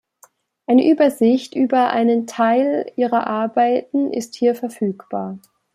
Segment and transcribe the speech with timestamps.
[0.65, 5.37] Eine Übersicht über einen Teil ihrer Arbeiten ist hier verfügbar.